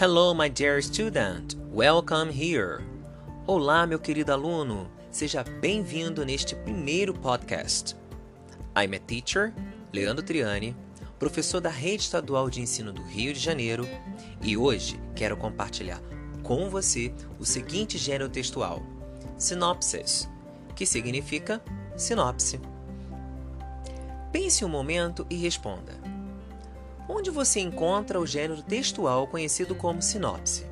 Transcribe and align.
Hello, 0.00 0.32
my 0.32 0.48
dear 0.48 0.80
student. 0.80 1.56
Welcome 1.72 2.30
here. 2.30 2.84
Olá, 3.48 3.84
meu 3.84 3.98
querido 3.98 4.30
aluno. 4.30 4.88
Seja 5.10 5.42
bem-vindo 5.42 6.24
neste 6.24 6.54
primeiro 6.54 7.12
podcast. 7.12 7.96
I'm 8.76 8.94
a 8.94 9.00
teacher, 9.00 9.52
Leandro 9.92 10.24
Triani, 10.24 10.76
professor 11.18 11.60
da 11.60 11.68
Rede 11.68 12.04
Estadual 12.04 12.48
de 12.48 12.60
Ensino 12.60 12.92
do 12.92 13.02
Rio 13.02 13.34
de 13.34 13.40
Janeiro, 13.40 13.88
e 14.40 14.56
hoje 14.56 15.00
quero 15.16 15.36
compartilhar 15.36 16.00
com 16.44 16.70
você 16.70 17.12
o 17.40 17.44
seguinte 17.44 17.98
gênero 17.98 18.28
textual: 18.28 18.80
sinopses, 19.36 20.28
que 20.76 20.86
significa 20.86 21.60
sinopse. 21.96 22.60
Pense 24.30 24.64
um 24.64 24.68
momento 24.68 25.26
e 25.28 25.34
responda. 25.34 26.07
Onde 27.08 27.30
você 27.30 27.60
encontra 27.60 28.20
o 28.20 28.26
gênero 28.26 28.62
textual 28.62 29.26
conhecido 29.26 29.74
como 29.74 30.02
sinopse? 30.02 30.66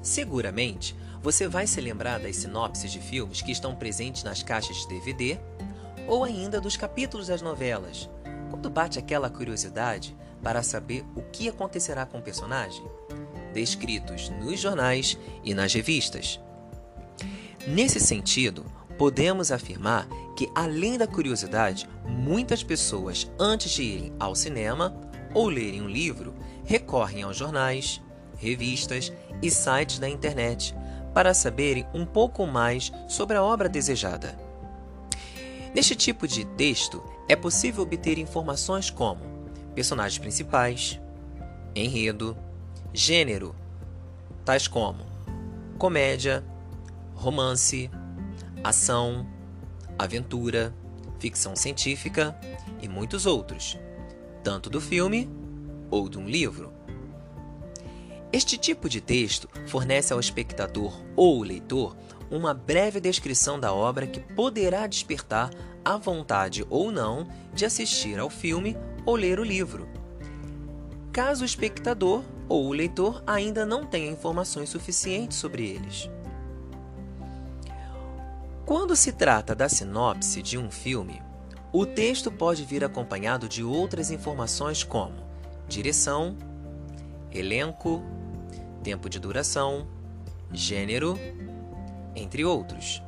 Seguramente, 0.00 0.94
você 1.20 1.48
vai 1.48 1.66
se 1.66 1.80
lembrar 1.80 2.20
das 2.20 2.36
sinopses 2.36 2.92
de 2.92 3.00
filmes 3.00 3.42
que 3.42 3.50
estão 3.50 3.74
presentes 3.74 4.22
nas 4.22 4.42
caixas 4.42 4.76
de 4.76 4.88
DVD 4.88 5.38
ou 6.06 6.22
ainda 6.22 6.60
dos 6.60 6.76
capítulos 6.76 7.26
das 7.26 7.42
novelas, 7.42 8.08
quando 8.50 8.70
bate 8.70 8.98
aquela 8.98 9.28
curiosidade 9.28 10.14
para 10.42 10.62
saber 10.62 11.04
o 11.16 11.22
que 11.22 11.48
acontecerá 11.48 12.04
com 12.04 12.18
o 12.18 12.22
personagem, 12.22 12.84
descritos 13.52 14.28
nos 14.28 14.60
jornais 14.60 15.18
e 15.42 15.54
nas 15.54 15.72
revistas. 15.72 16.38
Nesse 17.66 17.98
sentido, 17.98 18.66
podemos 18.98 19.50
afirmar 19.50 20.08
que, 20.36 20.50
além 20.54 20.98
da 20.98 21.06
curiosidade, 21.06 21.88
muitas 22.06 22.62
pessoas, 22.62 23.30
antes 23.38 23.72
de 23.72 23.82
irem 23.82 24.12
ao 24.18 24.34
cinema 24.34 24.94
ou 25.32 25.48
lerem 25.48 25.82
um 25.82 25.88
livro, 25.88 26.34
recorrem 26.64 27.22
aos 27.22 27.36
jornais, 27.36 28.00
revistas 28.36 29.12
e 29.42 29.50
sites 29.50 29.98
da 29.98 30.08
internet 30.08 30.74
para 31.12 31.32
saberem 31.32 31.86
um 31.94 32.04
pouco 32.04 32.46
mais 32.46 32.92
sobre 33.08 33.36
a 33.36 33.42
obra 33.42 33.68
desejada. 33.68 34.36
Neste 35.74 35.94
tipo 35.94 36.26
de 36.26 36.44
texto, 36.44 37.02
é 37.28 37.34
possível 37.34 37.82
obter 37.82 38.18
informações 38.18 38.90
como 38.90 39.20
personagens 39.74 40.18
principais, 40.18 41.00
enredo, 41.74 42.36
gênero, 42.92 43.54
tais 44.44 44.68
como 44.68 45.04
comédia, 45.78 46.44
romance, 47.14 47.90
ação, 48.64 49.26
aventura, 49.98 50.74
ficção 51.20 51.54
científica 51.54 52.34
e 52.80 52.88
muitos 52.88 53.26
outros, 53.26 53.78
tanto 54.42 54.70
do 54.70 54.80
filme 54.80 55.30
ou 55.90 56.08
de 56.08 56.18
um 56.18 56.26
livro. 56.26 56.72
Este 58.32 58.58
tipo 58.58 58.88
de 58.88 59.00
texto 59.00 59.48
fornece 59.66 60.12
ao 60.12 60.18
espectador 60.18 60.98
ou 61.14 61.42
leitor 61.42 61.94
uma 62.30 62.52
breve 62.52 62.98
descrição 62.98 63.60
da 63.60 63.72
obra 63.72 64.06
que 64.06 64.18
poderá 64.18 64.86
despertar 64.86 65.50
a 65.84 65.96
vontade 65.96 66.66
ou 66.68 66.90
não 66.90 67.28
de 67.52 67.64
assistir 67.64 68.18
ao 68.18 68.30
filme 68.30 68.76
ou 69.04 69.14
ler 69.14 69.38
o 69.38 69.44
livro. 69.44 69.86
Caso 71.12 71.42
o 71.42 71.46
espectador 71.46 72.24
ou 72.48 72.66
o 72.66 72.72
leitor 72.72 73.22
ainda 73.24 73.64
não 73.64 73.86
tenha 73.86 74.10
informações 74.10 74.70
suficientes 74.70 75.38
sobre 75.38 75.68
eles. 75.68 76.10
Quando 78.66 78.96
se 78.96 79.12
trata 79.12 79.54
da 79.54 79.68
sinopse 79.68 80.40
de 80.40 80.56
um 80.56 80.70
filme, 80.70 81.20
o 81.70 81.84
texto 81.84 82.32
pode 82.32 82.64
vir 82.64 82.82
acompanhado 82.82 83.46
de 83.46 83.62
outras 83.62 84.10
informações 84.10 84.82
como 84.82 85.22
direção, 85.68 86.34
elenco, 87.30 88.02
tempo 88.82 89.10
de 89.10 89.20
duração, 89.20 89.86
gênero, 90.50 91.18
entre 92.16 92.42
outros. 92.42 93.02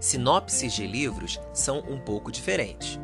Sinopses 0.00 0.72
de 0.72 0.86
livros 0.86 1.38
são 1.52 1.80
um 1.80 2.00
pouco 2.00 2.32
diferentes. 2.32 2.98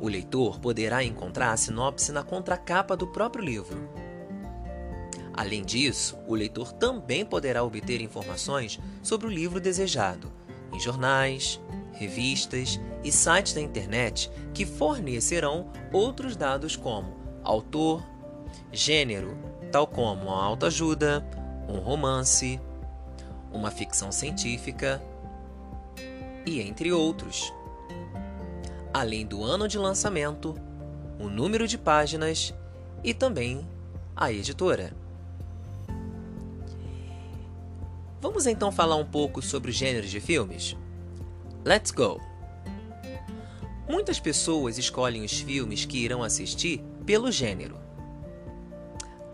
O 0.00 0.06
leitor 0.06 0.60
poderá 0.60 1.02
encontrar 1.02 1.50
a 1.50 1.56
sinopse 1.56 2.12
na 2.12 2.22
contracapa 2.22 2.96
do 2.96 3.08
próprio 3.08 3.44
livro 3.44 4.01
Além 5.34 5.62
disso, 5.62 6.18
o 6.26 6.34
leitor 6.34 6.72
também 6.72 7.24
poderá 7.24 7.64
obter 7.64 8.00
informações 8.00 8.78
sobre 9.02 9.26
o 9.26 9.30
livro 9.30 9.60
desejado 9.60 10.30
em 10.72 10.80
jornais, 10.80 11.60
revistas 11.92 12.80
e 13.04 13.12
sites 13.12 13.52
da 13.52 13.60
internet 13.60 14.30
que 14.54 14.64
fornecerão 14.64 15.70
outros 15.92 16.36
dados 16.36 16.76
como 16.76 17.16
autor, 17.42 18.02
gênero, 18.72 19.36
tal 19.70 19.86
como 19.86 20.30
a 20.30 20.44
autoajuda, 20.44 21.24
um 21.68 21.78
romance, 21.78 22.60
uma 23.52 23.70
ficção 23.70 24.10
científica 24.10 25.02
e 26.46 26.60
entre 26.60 26.92
outros. 26.92 27.52
Além 28.92 29.26
do 29.26 29.42
ano 29.42 29.68
de 29.68 29.78
lançamento, 29.78 30.54
o 31.18 31.28
número 31.28 31.66
de 31.66 31.78
páginas 31.78 32.54
e 33.02 33.14
também 33.14 33.66
a 34.14 34.30
editora. 34.32 35.01
Vamos 38.22 38.46
então 38.46 38.70
falar 38.70 38.94
um 38.94 39.04
pouco 39.04 39.42
sobre 39.42 39.72
os 39.72 39.76
gêneros 39.76 40.08
de 40.08 40.20
filmes? 40.20 40.76
Let's 41.64 41.90
go! 41.90 42.20
Muitas 43.88 44.20
pessoas 44.20 44.78
escolhem 44.78 45.24
os 45.24 45.40
filmes 45.40 45.84
que 45.84 45.98
irão 45.98 46.22
assistir 46.22 46.80
pelo 47.04 47.32
gênero. 47.32 47.80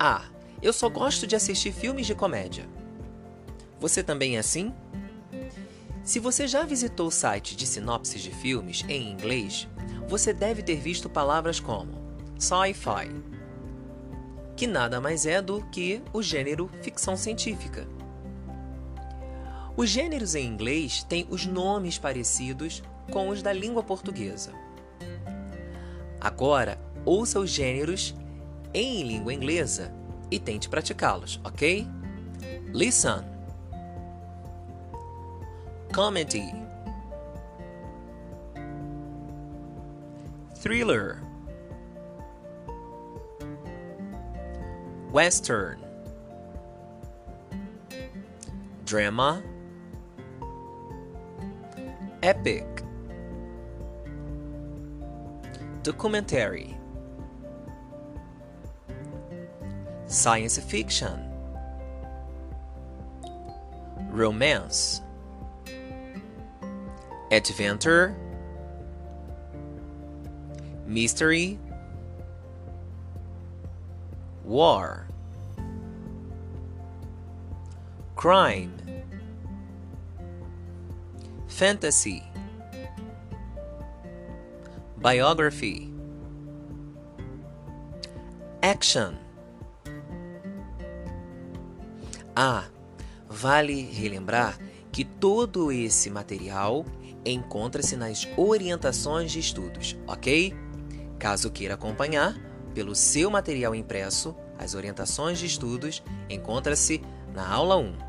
Ah, 0.00 0.24
eu 0.62 0.72
só 0.72 0.88
gosto 0.88 1.26
de 1.26 1.36
assistir 1.36 1.70
filmes 1.70 2.06
de 2.06 2.14
comédia. 2.14 2.66
Você 3.78 4.02
também 4.02 4.36
é 4.36 4.38
assim? 4.38 4.72
Se 6.02 6.18
você 6.18 6.48
já 6.48 6.64
visitou 6.64 7.08
o 7.08 7.12
site 7.12 7.54
de 7.54 7.66
sinopses 7.66 8.22
de 8.22 8.30
filmes 8.30 8.86
em 8.88 9.12
inglês, 9.12 9.68
você 10.08 10.32
deve 10.32 10.62
ter 10.62 10.76
visto 10.76 11.10
palavras 11.10 11.60
como 11.60 11.92
sci-fi, 12.38 13.10
que 14.56 14.66
nada 14.66 14.98
mais 14.98 15.26
é 15.26 15.42
do 15.42 15.62
que 15.66 16.00
o 16.10 16.22
gênero 16.22 16.70
ficção 16.80 17.18
científica. 17.18 17.97
Os 19.78 19.90
gêneros 19.90 20.34
em 20.34 20.44
inglês 20.44 21.04
têm 21.04 21.24
os 21.30 21.46
nomes 21.46 21.98
parecidos 21.98 22.82
com 23.12 23.28
os 23.28 23.44
da 23.44 23.52
língua 23.52 23.80
portuguesa. 23.80 24.50
Agora, 26.20 26.80
ouça 27.04 27.38
os 27.38 27.48
gêneros 27.48 28.12
em 28.74 29.04
língua 29.04 29.32
inglesa 29.32 29.94
e 30.32 30.40
tente 30.40 30.68
praticá-los, 30.68 31.40
ok? 31.44 31.86
Listen. 32.74 33.24
Comedy. 35.94 36.52
Thriller. 40.60 41.22
Western. 45.12 45.80
Drama 48.84 49.40
Epic 52.22 52.82
Documentary. 55.88 56.76
Science 60.06 60.58
fiction. 60.58 61.32
Romance. 64.10 65.00
Adventure. 67.30 68.14
Mystery. 70.86 71.58
War. 74.44 75.08
Crime 78.16 78.74
Fantasy 81.48 82.22
Biography 84.96 85.92
Action 88.62 89.14
Ah, 92.36 92.68
vale 93.28 93.82
relembrar 93.82 94.56
que 94.92 95.04
todo 95.04 95.72
esse 95.72 96.08
material 96.08 96.84
encontra-se 97.24 97.96
nas 97.96 98.28
orientações 98.36 99.32
de 99.32 99.40
estudos, 99.40 99.96
ok? 100.06 100.54
Caso 101.18 101.50
queira 101.50 101.74
acompanhar, 101.74 102.36
pelo 102.72 102.94
seu 102.94 103.28
material 103.28 103.74
impresso, 103.74 104.36
as 104.56 104.74
orientações 104.74 105.38
de 105.40 105.46
estudos 105.46 106.02
encontra-se 106.30 107.02
na 107.34 107.48
aula 107.48 107.76
1. 107.76 108.07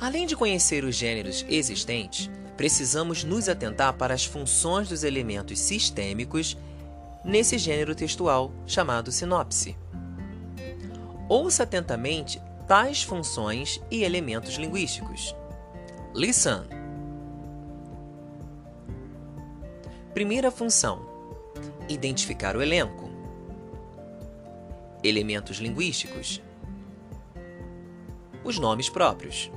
Além 0.00 0.26
de 0.26 0.34
conhecer 0.34 0.82
os 0.82 0.96
gêneros 0.96 1.44
existentes, 1.46 2.30
precisamos 2.56 3.22
nos 3.22 3.50
atentar 3.50 3.92
para 3.92 4.14
as 4.14 4.24
funções 4.24 4.88
dos 4.88 5.04
elementos 5.04 5.58
sistêmicos 5.58 6.56
nesse 7.22 7.58
gênero 7.58 7.94
textual 7.94 8.50
chamado 8.66 9.12
sinopse. 9.12 9.76
Ouça 11.28 11.64
atentamente 11.64 12.40
tais 12.66 13.02
funções 13.02 13.78
e 13.90 14.02
elementos 14.02 14.54
linguísticos. 14.54 15.36
Listen. 16.14 16.62
Primeira 20.14 20.50
função: 20.50 21.06
identificar 21.90 22.56
o 22.56 22.62
elenco. 22.62 23.10
Elementos 25.04 25.58
linguísticos. 25.58 26.40
Os 28.42 28.58
nomes 28.58 28.88
próprios. 28.88 29.50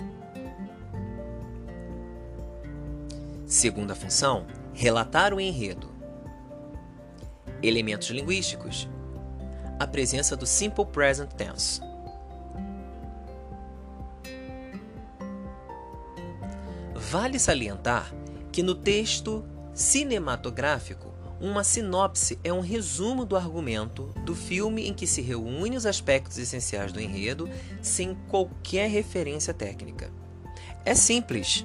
Segunda 3.54 3.94
função: 3.94 4.48
relatar 4.74 5.32
o 5.32 5.40
enredo. 5.40 5.88
Elementos 7.62 8.10
linguísticos. 8.10 8.90
A 9.80 9.86
presença 9.86 10.36
do 10.36 10.44
simple 10.44 10.84
present 10.88 11.32
tense. 11.34 11.80
Vale 16.96 17.38
salientar 17.38 18.12
que 18.52 18.64
no 18.64 18.74
texto 18.74 19.46
cinematográfico, 19.72 21.14
uma 21.40 21.64
sinopse 21.64 22.40
é 22.44 22.52
um 22.52 22.60
resumo 22.60 23.24
do 23.24 23.38
argumento 23.38 24.06
do 24.26 24.34
filme 24.34 24.88
em 24.88 24.96
que 24.96 25.06
se 25.06 25.22
reúnem 25.22 25.78
os 25.78 25.86
aspectos 25.86 26.40
essenciais 26.40 26.92
do 26.92 27.00
enredo 27.00 27.48
sem 27.84 28.16
qualquer 28.30 28.90
referência 28.90 29.54
técnica. 29.54 30.12
É 30.84 30.96
simples. 30.96 31.64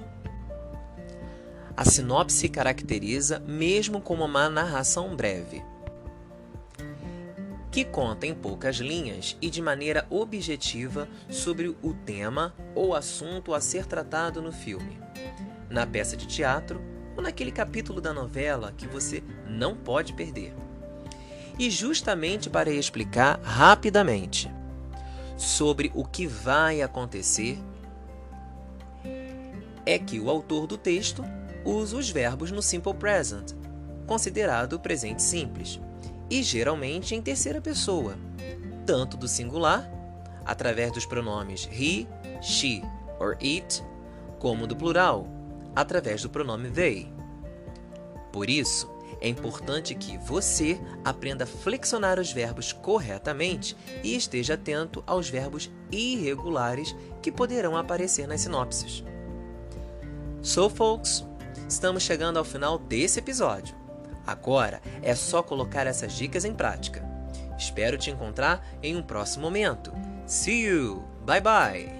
A 1.79 1.85
sinopse 1.85 2.37
se 2.37 2.49
caracteriza 2.49 3.39
mesmo 3.39 4.01
como 4.01 4.25
uma 4.25 4.49
narração 4.51 5.15
breve, 5.15 5.63
que 7.71 7.85
conta 7.85 8.27
em 8.27 8.35
poucas 8.35 8.79
linhas 8.79 9.37
e 9.41 9.49
de 9.49 9.63
maneira 9.63 10.05
objetiva 10.11 11.09
sobre 11.31 11.69
o 11.69 11.95
tema 12.05 12.53
ou 12.75 12.97
assunto 12.97 13.55
a 13.55 13.61
ser 13.61 13.87
tratado 13.87 14.43
no 14.43 14.51
filme 14.51 14.99
na 15.71 15.87
peça 15.87 16.17
de 16.17 16.27
teatro 16.27 16.83
ou 17.17 17.23
naquele 17.23 17.53
capítulo 17.53 18.01
da 18.01 18.13
novela 18.13 18.75
que 18.77 18.89
você 18.89 19.23
não 19.47 19.77
pode 19.77 20.15
perder. 20.15 20.53
E 21.61 21.71
justamente 21.71 22.51
para 22.51 22.73
explicar 22.73 23.39
rapidamente 23.41 24.51
sobre 25.37 25.93
o 25.95 26.05
que 26.05 26.27
vai 26.27 26.83
acontecer, 26.83 27.57
é 29.87 29.97
que 29.97 30.19
o 30.19 30.29
autor 30.29 30.67
do 30.67 30.77
texto 30.77 31.25
usa 31.69 31.97
os 31.97 32.09
verbos 32.09 32.51
no 32.51 32.63
simple 32.63 32.95
present, 32.95 33.53
considerado 34.07 34.81
presente 34.81 35.23
simples, 35.23 35.79
e 36.31 36.43
geralmente 36.43 37.15
em 37.15 37.21
terceira 37.21 37.61
pessoa, 37.61 38.17
tanto 38.87 39.17
do 39.17 39.29
singular, 39.29 39.91
através 40.45 40.93
dos 40.93 41.05
pronomes 41.05 41.69
he, 41.71 42.07
she 42.41 42.83
or 43.21 43.37
it, 43.43 43.83
como 44.39 44.67
do 44.67 44.75
plural, 44.75 45.27
através 45.77 46.23
do 46.23 46.31
pronome 46.31 46.71
they. 46.71 47.13
Por 48.33 48.49
isso, 48.49 48.91
é 49.21 49.29
importante 49.29 49.95
que 49.95 50.17
você 50.17 50.81
aprenda 51.05 51.45
a 51.45 51.47
flexionar 51.47 52.19
os 52.19 52.33
verbos 52.33 52.73
corretamente 52.73 53.77
e 54.03 54.15
esteja 54.17 54.55
atento 54.55 55.03
aos 55.07 55.29
verbos 55.29 55.71
irregulares 55.91 56.95
que 57.21 57.33
poderão 57.33 57.77
aparecer 57.77 58.27
nas 58.29 58.41
sinopses. 58.41 59.05
So, 60.41 60.71
folks, 60.71 61.27
estamos 61.69 62.03
chegando 62.03 62.39
ao 62.39 62.45
final 62.45 62.79
desse 62.79 63.19
episódio. 63.19 63.75
Agora 64.27 64.83
é 65.03 65.15
só 65.15 65.43
colocar 65.43 65.87
essas 65.87 66.13
dicas 66.13 66.45
em 66.45 66.55
prática. 66.55 67.03
Espero 67.57 67.97
te 67.97 68.11
encontrar 68.11 68.65
em 68.83 68.95
um 68.95 69.03
próximo 69.03 69.43
momento. 69.43 69.93
See 70.27 70.67
you! 70.67 71.03
Bye 71.25 71.41
bye! 71.41 71.98